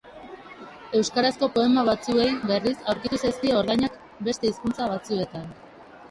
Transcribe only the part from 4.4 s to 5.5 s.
hizkuntza batzuetan.